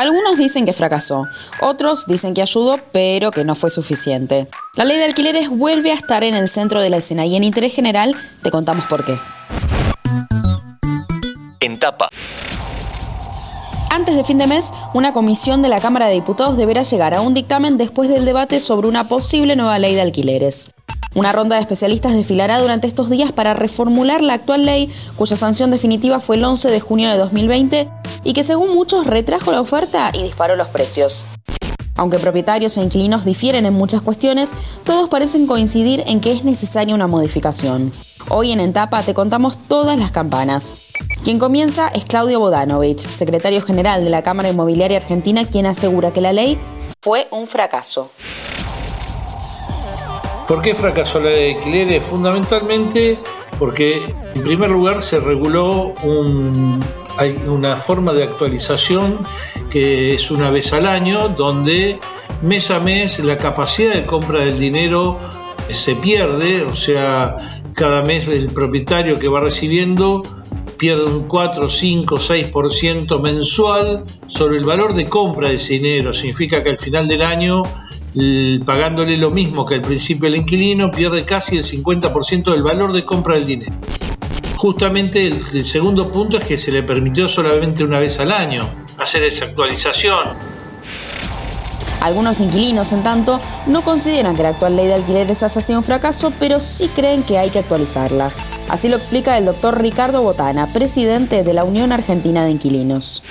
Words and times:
Algunos 0.00 0.38
dicen 0.38 0.64
que 0.64 0.72
fracasó, 0.72 1.28
otros 1.60 2.06
dicen 2.06 2.32
que 2.32 2.40
ayudó, 2.40 2.78
pero 2.90 3.30
que 3.30 3.44
no 3.44 3.54
fue 3.54 3.68
suficiente. 3.68 4.48
La 4.72 4.86
ley 4.86 4.96
de 4.96 5.04
alquileres 5.04 5.50
vuelve 5.50 5.90
a 5.90 5.94
estar 5.94 6.24
en 6.24 6.34
el 6.34 6.48
centro 6.48 6.80
de 6.80 6.88
la 6.88 6.96
escena 6.96 7.26
y 7.26 7.36
en 7.36 7.44
interés 7.44 7.74
general 7.74 8.16
te 8.42 8.50
contamos 8.50 8.86
por 8.86 9.04
qué. 9.04 9.18
En 11.60 11.78
tapa. 11.78 12.08
Antes 13.90 14.16
de 14.16 14.24
fin 14.24 14.38
de 14.38 14.46
mes, 14.46 14.72
una 14.94 15.12
comisión 15.12 15.60
de 15.60 15.68
la 15.68 15.80
Cámara 15.80 16.06
de 16.06 16.14
Diputados 16.14 16.56
deberá 16.56 16.82
llegar 16.82 17.12
a 17.12 17.20
un 17.20 17.34
dictamen 17.34 17.76
después 17.76 18.08
del 18.08 18.24
debate 18.24 18.60
sobre 18.60 18.88
una 18.88 19.06
posible 19.06 19.54
nueva 19.54 19.78
ley 19.78 19.94
de 19.94 20.00
alquileres. 20.00 20.70
Una 21.14 21.32
ronda 21.32 21.56
de 21.56 21.62
especialistas 21.62 22.14
desfilará 22.14 22.60
durante 22.60 22.86
estos 22.86 23.10
días 23.10 23.32
para 23.32 23.52
reformular 23.52 24.22
la 24.22 24.34
actual 24.34 24.64
ley, 24.64 24.92
cuya 25.16 25.36
sanción 25.36 25.72
definitiva 25.72 26.20
fue 26.20 26.36
el 26.36 26.44
11 26.44 26.70
de 26.70 26.80
junio 26.80 27.10
de 27.10 27.16
2020 27.18 27.88
y 28.22 28.32
que 28.32 28.44
según 28.44 28.74
muchos 28.74 29.06
retrajo 29.06 29.50
la 29.50 29.60
oferta 29.60 30.10
y 30.12 30.22
disparó 30.22 30.54
los 30.54 30.68
precios. 30.68 31.26
Aunque 31.96 32.18
propietarios 32.18 32.76
e 32.76 32.82
inquilinos 32.82 33.24
difieren 33.24 33.66
en 33.66 33.74
muchas 33.74 34.02
cuestiones, 34.02 34.52
todos 34.84 35.08
parecen 35.08 35.48
coincidir 35.48 36.04
en 36.06 36.20
que 36.20 36.32
es 36.32 36.44
necesaria 36.44 36.94
una 36.94 37.08
modificación. 37.08 37.92
Hoy 38.28 38.52
en 38.52 38.60
Entapa 38.60 39.02
te 39.02 39.12
contamos 39.12 39.60
todas 39.62 39.98
las 39.98 40.12
campanas. 40.12 40.74
Quien 41.24 41.40
comienza 41.40 41.88
es 41.88 42.04
Claudio 42.04 42.38
Bodanovich, 42.38 43.00
secretario 43.00 43.60
general 43.60 44.04
de 44.04 44.10
la 44.10 44.22
Cámara 44.22 44.50
Inmobiliaria 44.50 44.98
Argentina, 44.98 45.44
quien 45.44 45.66
asegura 45.66 46.12
que 46.12 46.20
la 46.20 46.32
ley 46.32 46.56
fue 47.02 47.26
un 47.32 47.48
fracaso. 47.48 48.10
¿Por 50.50 50.62
qué 50.62 50.74
fracasó 50.74 51.20
la 51.20 51.30
de 51.30 51.54
alquileres? 51.54 52.04
Fundamentalmente 52.04 53.20
porque, 53.56 54.02
en 54.34 54.42
primer 54.42 54.68
lugar, 54.72 55.00
se 55.00 55.20
reguló 55.20 55.94
una 57.46 57.76
forma 57.76 58.12
de 58.12 58.24
actualización 58.24 59.18
que 59.70 60.12
es 60.14 60.28
una 60.32 60.50
vez 60.50 60.72
al 60.72 60.86
año, 60.86 61.28
donde 61.28 62.00
mes 62.42 62.68
a 62.72 62.80
mes 62.80 63.20
la 63.20 63.36
capacidad 63.36 63.94
de 63.94 64.04
compra 64.04 64.40
del 64.40 64.58
dinero 64.58 65.20
se 65.68 65.94
pierde, 65.94 66.64
o 66.64 66.74
sea, 66.74 67.36
cada 67.74 68.02
mes 68.02 68.26
el 68.26 68.48
propietario 68.48 69.20
que 69.20 69.28
va 69.28 69.38
recibiendo 69.38 70.20
pierde 70.76 71.04
un 71.04 71.28
4, 71.28 71.70
5, 71.70 72.16
6% 72.16 73.22
mensual 73.22 74.02
sobre 74.26 74.56
el 74.56 74.64
valor 74.64 74.94
de 74.94 75.08
compra 75.08 75.50
de 75.50 75.54
ese 75.54 75.74
dinero. 75.74 76.12
Significa 76.12 76.60
que 76.64 76.70
al 76.70 76.78
final 76.78 77.06
del 77.06 77.22
año 77.22 77.62
pagándole 78.64 79.16
lo 79.16 79.30
mismo 79.30 79.64
que 79.64 79.76
al 79.76 79.82
principio 79.82 80.28
el 80.28 80.36
inquilino, 80.36 80.90
pierde 80.90 81.24
casi 81.24 81.56
el 81.56 81.64
50% 81.64 82.50
del 82.50 82.62
valor 82.62 82.92
de 82.92 83.04
compra 83.04 83.34
del 83.34 83.46
dinero. 83.46 83.72
Justamente 84.56 85.26
el, 85.26 85.64
segundo 85.64 86.12
punto 86.12 86.36
es 86.36 86.44
que 86.44 86.56
se 86.58 86.70
le 86.70 86.82
permitió 86.82 87.26
solamente 87.28 87.82
una 87.82 87.98
vez 87.98 88.20
al 88.20 88.30
año 88.30 88.68
hacer 88.98 89.22
esa 89.22 89.46
actualización. 89.46 90.28
Algunos 92.00 92.40
inquilinos, 92.40 92.92
en 92.92 93.02
tanto, 93.02 93.40
no 93.66 93.82
consideran 93.82 94.36
que 94.36 94.42
la 94.42 94.50
actual 94.50 94.76
ley 94.76 94.86
de 94.86 94.94
alquileres 94.94 95.42
haya 95.42 95.60
sido 95.60 95.78
un 95.78 95.84
fracaso, 95.84 96.32
pero 96.38 96.60
sí 96.60 96.88
creen 96.88 97.22
que 97.22 97.38
hay 97.38 97.50
que 97.50 97.58
actualizarla. 97.58 98.32
Así 98.68 98.88
lo 98.88 98.96
explica 98.96 99.36
el 99.36 99.46
doctor 99.46 99.80
Ricardo 99.80 100.22
Botana, 100.22 100.66
presidente 100.72 101.42
de 101.42 101.54
la 101.54 101.64
Unión 101.64 101.92
Argentina 101.92 102.44
de 102.44 102.52
Inquilinos. 102.52 103.22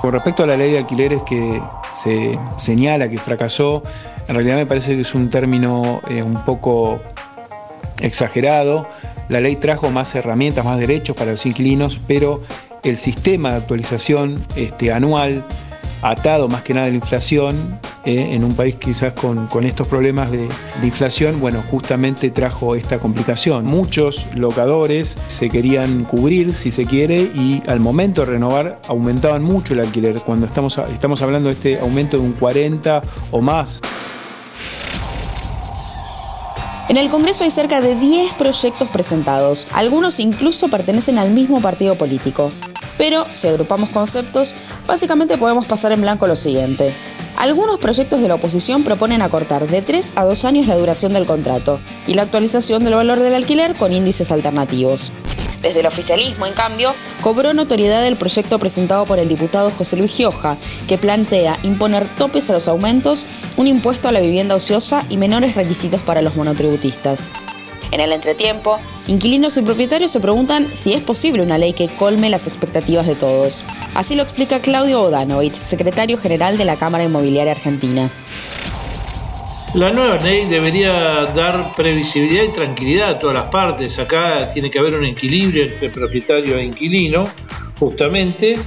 Con 0.00 0.12
respecto 0.12 0.44
a 0.44 0.46
la 0.46 0.56
ley 0.56 0.72
de 0.72 0.78
alquileres 0.78 1.22
que 1.22 1.60
se 1.92 2.38
señala 2.56 3.08
que 3.10 3.18
fracasó, 3.18 3.82
en 4.28 4.34
realidad 4.34 4.56
me 4.56 4.64
parece 4.64 4.94
que 4.94 5.02
es 5.02 5.14
un 5.14 5.28
término 5.28 6.00
eh, 6.08 6.22
un 6.22 6.42
poco 6.44 6.98
exagerado. 8.00 8.86
La 9.28 9.40
ley 9.40 9.56
trajo 9.56 9.90
más 9.90 10.14
herramientas, 10.14 10.64
más 10.64 10.78
derechos 10.78 11.14
para 11.16 11.32
los 11.32 11.44
inquilinos, 11.44 12.00
pero 12.06 12.42
el 12.82 12.96
sistema 12.96 13.50
de 13.50 13.56
actualización 13.56 14.42
este, 14.56 14.90
anual 14.90 15.44
atado 16.02 16.48
más 16.48 16.62
que 16.62 16.72
nada 16.72 16.86
a 16.86 16.90
la 16.90 16.96
inflación, 16.96 17.78
eh, 18.04 18.28
en 18.32 18.44
un 18.44 18.54
país 18.54 18.76
quizás 18.76 19.12
con, 19.12 19.48
estos 19.64 19.86
problemas 19.86 20.30
de, 20.30 20.48
inflación, 20.82 21.38
bueno, 21.38 21.62
justamente 21.70 22.30
trajo 22.30 22.74
esta 22.74 22.98
complicación. 22.98 23.66
Muchos 23.66 24.26
locadores 24.34 25.16
se 25.28 25.50
querían 25.50 26.04
cubrir, 26.04 26.54
si 26.54 26.70
se 26.70 26.86
quiere, 26.86 27.20
y 27.20 27.62
al 27.66 27.80
momento 27.80 28.22
de 28.22 28.32
renovar 28.32 28.80
aumentaban 28.88 29.42
mucho 29.42 29.74
el 29.74 29.80
alquiler, 29.80 30.20
cuando 30.20 30.46
estamos, 30.46 30.78
estamos 30.92 31.20
hablando 31.22 31.48
de 31.48 31.54
este 31.54 31.80
aumento 31.80 32.16
de 32.16 32.22
un 32.22 32.32
40 32.32 33.02
o 33.30 33.40
más. 33.42 33.80
En 36.88 36.96
el 36.96 37.08
Congreso 37.08 37.44
hay 37.44 37.52
cerca 37.52 37.80
de 37.80 37.94
10 37.94 38.34
proyectos 38.34 38.88
presentados, 38.88 39.68
algunos 39.72 40.18
incluso 40.18 40.68
pertenecen 40.68 41.18
al 41.18 41.30
mismo 41.30 41.60
partido 41.60 41.96
político. 41.96 42.50
Pero 42.98 43.26
si 43.32 43.46
agrupamos 43.46 43.90
conceptos, 43.90 44.54
básicamente 44.86 45.38
podemos 45.38 45.66
pasar 45.66 45.92
en 45.92 46.00
blanco 46.00 46.26
lo 46.26 46.34
siguiente. 46.34 46.92
Algunos 47.40 47.78
proyectos 47.78 48.20
de 48.20 48.28
la 48.28 48.34
oposición 48.34 48.84
proponen 48.84 49.22
acortar 49.22 49.66
de 49.66 49.80
3 49.80 50.12
a 50.14 50.26
2 50.26 50.44
años 50.44 50.66
la 50.66 50.76
duración 50.76 51.14
del 51.14 51.24
contrato 51.24 51.80
y 52.06 52.12
la 52.12 52.20
actualización 52.20 52.84
del 52.84 52.96
valor 52.96 53.18
del 53.18 53.34
alquiler 53.34 53.74
con 53.76 53.94
índices 53.94 54.30
alternativos. 54.30 55.10
Desde 55.62 55.80
el 55.80 55.86
oficialismo, 55.86 56.44
en 56.44 56.52
cambio, 56.52 56.94
cobró 57.22 57.54
notoriedad 57.54 58.06
el 58.06 58.16
proyecto 58.16 58.58
presentado 58.58 59.06
por 59.06 59.18
el 59.18 59.28
diputado 59.28 59.70
José 59.70 59.96
Luis 59.96 60.14
Gioja, 60.14 60.58
que 60.86 60.98
plantea 60.98 61.58
imponer 61.62 62.14
topes 62.14 62.50
a 62.50 62.52
los 62.52 62.68
aumentos, 62.68 63.24
un 63.56 63.68
impuesto 63.68 64.08
a 64.08 64.12
la 64.12 64.20
vivienda 64.20 64.54
ociosa 64.54 65.06
y 65.08 65.16
menores 65.16 65.54
requisitos 65.54 66.02
para 66.02 66.20
los 66.20 66.36
monotributistas. 66.36 67.32
En 67.92 68.00
el 68.00 68.12
entretiempo, 68.12 68.78
inquilinos 69.06 69.56
y 69.56 69.62
propietarios 69.62 70.12
se 70.12 70.20
preguntan 70.20 70.68
si 70.74 70.92
es 70.92 71.02
posible 71.02 71.42
una 71.42 71.58
ley 71.58 71.72
que 71.72 71.88
colme 71.88 72.30
las 72.30 72.46
expectativas 72.46 73.06
de 73.06 73.16
todos. 73.16 73.64
Así 73.94 74.14
lo 74.14 74.22
explica 74.22 74.60
Claudio 74.60 75.02
Odanovich, 75.02 75.54
secretario 75.54 76.16
general 76.16 76.56
de 76.56 76.64
la 76.64 76.76
Cámara 76.76 77.04
Inmobiliaria 77.04 77.52
Argentina. 77.52 78.10
La 79.74 79.90
nueva 79.90 80.16
ley 80.16 80.46
debería 80.46 80.92
dar 81.34 81.74
previsibilidad 81.76 82.42
y 82.42 82.52
tranquilidad 82.52 83.10
a 83.10 83.18
todas 83.18 83.36
las 83.36 83.44
partes. 83.46 83.98
Acá 84.00 84.48
tiene 84.52 84.68
que 84.68 84.80
haber 84.80 84.96
un 84.96 85.04
equilibrio 85.04 85.64
entre 85.64 85.90
propietario 85.90 86.56
e 86.58 86.64
inquilino, 86.64 87.28
justamente, 87.78 88.58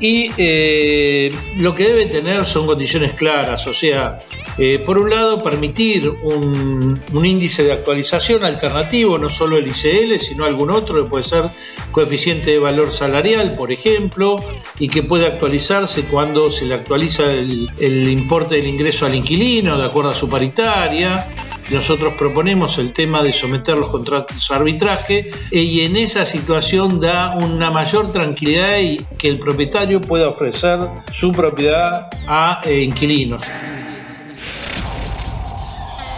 y 0.00 0.30
eh, 0.38 1.30
lo 1.58 1.74
que 1.74 1.84
debe 1.84 2.06
tener 2.06 2.46
son 2.46 2.66
condiciones 2.66 3.12
claras, 3.12 3.66
o 3.66 3.74
sea, 3.74 4.18
eh, 4.56 4.78
por 4.84 4.98
un 4.98 5.10
lado, 5.10 5.42
permitir 5.42 6.08
un, 6.08 7.00
índice 7.24 7.62
de 7.62 7.72
actualización 7.72 8.44
alternativo, 8.44 9.18
no 9.18 9.28
solo 9.28 9.58
el 9.58 9.68
ICL, 9.68 10.18
sino 10.18 10.44
algún 10.44 10.70
otro, 10.70 11.02
que 11.02 11.08
puede 11.08 11.24
ser 11.24 11.50
coeficiente 11.92 12.50
de 12.50 12.58
valor 12.58 12.90
salarial, 12.90 13.54
por 13.56 13.72
ejemplo, 13.72 14.36
y 14.78 14.88
que 14.88 15.02
puede 15.02 15.26
actualizarse 15.26 16.04
cuando 16.04 16.50
se 16.50 16.64
le 16.64 16.74
actualiza 16.74 17.30
el, 17.30 17.70
el 17.78 18.08
importe 18.08 18.56
del 18.56 18.66
ingreso 18.66 19.06
al 19.06 19.14
inquilino, 19.14 19.78
de 19.78 19.84
acuerdo 19.84 20.10
a 20.10 20.14
su 20.14 20.28
paritaria. 20.28 21.28
Nosotros 21.70 22.14
proponemos 22.18 22.78
el 22.78 22.92
tema 22.92 23.22
de 23.22 23.32
someter 23.32 23.78
los 23.78 23.90
contratos 23.90 24.50
a 24.50 24.56
arbitraje 24.56 25.30
eh, 25.52 25.60
y 25.60 25.82
en 25.82 25.96
esa 25.96 26.24
situación 26.24 27.00
da 27.00 27.36
una 27.36 27.70
mayor 27.70 28.12
tranquilidad 28.12 28.78
y 28.78 28.96
que 29.16 29.28
el 29.28 29.38
propietario 29.38 30.00
pueda 30.00 30.28
ofrecer 30.28 30.80
su 31.12 31.32
propiedad 31.32 32.08
a 32.26 32.60
eh, 32.64 32.82
inquilinos. 32.82 33.44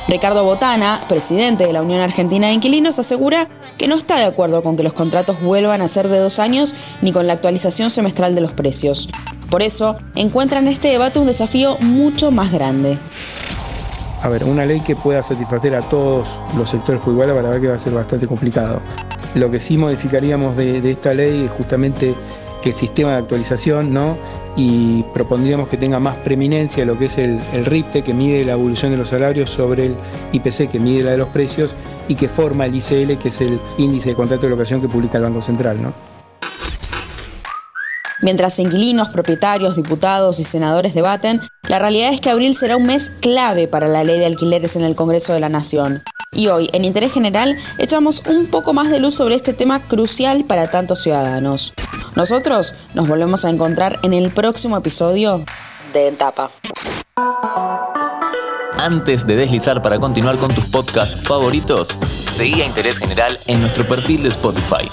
Ricardo 0.08 0.44
Botana, 0.44 1.04
presidente 1.08 1.66
de 1.66 1.72
la 1.72 1.82
Unión 1.82 2.00
Argentina 2.00 2.48
de 2.48 2.54
Inquilinos, 2.54 2.98
asegura 2.98 3.48
que 3.78 3.88
no 3.88 3.96
está 3.96 4.16
de 4.16 4.24
acuerdo 4.24 4.62
con 4.62 4.76
que 4.76 4.82
los 4.82 4.92
contratos 4.92 5.40
vuelvan 5.42 5.80
a 5.80 5.88
ser 5.88 6.08
de 6.08 6.18
dos 6.18 6.38
años 6.38 6.74
ni 7.02 7.12
con 7.12 7.26
la 7.26 7.34
actualización 7.34 7.90
semestral 7.90 8.34
de 8.34 8.40
los 8.40 8.52
precios. 8.52 9.08
Por 9.48 9.62
eso, 9.62 9.96
encuentra 10.14 10.60
en 10.60 10.68
este 10.68 10.88
debate 10.88 11.18
un 11.18 11.26
desafío 11.26 11.76
mucho 11.78 12.30
más 12.30 12.52
grande. 12.52 12.98
A 14.22 14.28
ver, 14.28 14.44
una 14.44 14.64
ley 14.64 14.80
que 14.80 14.94
pueda 14.94 15.20
satisfacer 15.22 15.74
a 15.74 15.80
todos 15.80 16.28
los 16.56 16.70
sectores 16.70 17.02
por 17.02 17.12
igual, 17.12 17.28
la 17.28 17.34
verdad 17.34 17.60
que 17.60 17.66
va 17.66 17.74
a 17.74 17.78
ser 17.78 17.92
bastante 17.92 18.28
complicado. 18.28 18.80
Lo 19.34 19.50
que 19.50 19.58
sí 19.58 19.76
modificaríamos 19.76 20.56
de, 20.56 20.88
esta 20.88 21.12
ley 21.12 21.46
es 21.46 21.50
justamente 21.50 22.14
el 22.64 22.72
sistema 22.74 23.12
de 23.12 23.16
actualización, 23.16 23.92
¿no? 23.92 24.16
y 24.54 25.02
propondríamos 25.14 25.66
que 25.68 25.76
tenga 25.76 25.98
más 25.98 26.14
preeminencia 26.16 26.84
lo 26.84 26.98
que 26.98 27.06
es 27.06 27.18
el, 27.18 27.40
el, 27.52 27.64
RIPTE, 27.64 28.02
que 28.02 28.14
mide 28.14 28.44
la 28.44 28.52
evolución 28.52 28.92
de 28.92 28.98
los 28.98 29.08
salarios, 29.08 29.50
sobre 29.50 29.86
el 29.86 29.96
IPC, 30.32 30.70
que 30.70 30.78
mide 30.78 31.02
la 31.02 31.12
de 31.12 31.16
los 31.16 31.28
precios, 31.28 31.74
y 32.06 32.14
que 32.14 32.28
forma 32.28 32.66
el 32.66 32.74
ICL, 32.76 33.18
que 33.18 33.28
es 33.28 33.40
el 33.40 33.58
índice 33.78 34.10
de 34.10 34.14
contrato 34.14 34.42
de 34.42 34.50
locación 34.50 34.80
que 34.80 34.88
publica 34.88 35.18
el 35.18 35.24
Banco 35.24 35.40
Central. 35.40 35.82
¿no? 35.82 36.11
Mientras 38.22 38.60
inquilinos, 38.60 39.08
propietarios, 39.08 39.74
diputados 39.74 40.38
y 40.38 40.44
senadores 40.44 40.94
debaten, 40.94 41.40
la 41.68 41.80
realidad 41.80 42.12
es 42.12 42.20
que 42.20 42.30
abril 42.30 42.56
será 42.56 42.76
un 42.76 42.86
mes 42.86 43.10
clave 43.20 43.66
para 43.66 43.88
la 43.88 44.04
ley 44.04 44.20
de 44.20 44.26
alquileres 44.26 44.76
en 44.76 44.82
el 44.82 44.94
Congreso 44.94 45.32
de 45.32 45.40
la 45.40 45.48
Nación. 45.48 46.04
Y 46.30 46.46
hoy, 46.46 46.70
en 46.72 46.84
Interés 46.84 47.12
General, 47.12 47.58
echamos 47.78 48.22
un 48.28 48.46
poco 48.46 48.72
más 48.74 48.90
de 48.90 49.00
luz 49.00 49.16
sobre 49.16 49.34
este 49.34 49.52
tema 49.52 49.88
crucial 49.88 50.44
para 50.44 50.70
tantos 50.70 51.02
ciudadanos. 51.02 51.74
Nosotros 52.14 52.74
nos 52.94 53.08
volvemos 53.08 53.44
a 53.44 53.50
encontrar 53.50 53.98
en 54.04 54.12
el 54.12 54.30
próximo 54.30 54.76
episodio 54.76 55.44
de 55.92 56.06
Entapa. 56.06 56.52
Antes 58.78 59.26
de 59.26 59.34
deslizar 59.34 59.82
para 59.82 59.98
continuar 59.98 60.38
con 60.38 60.54
tus 60.54 60.66
podcasts 60.66 61.18
favoritos, 61.26 61.98
seguí 62.30 62.62
a 62.62 62.66
Interés 62.66 62.98
General 62.98 63.38
en 63.46 63.60
nuestro 63.60 63.86
perfil 63.86 64.22
de 64.22 64.28
Spotify. 64.28 64.88